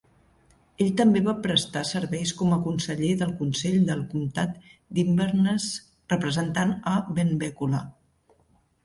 [0.83, 4.57] Ell també va prestar serveis com a conseller del Consell del Comtat
[4.99, 5.69] d'Inverness,
[6.15, 7.83] representant a Benbecula.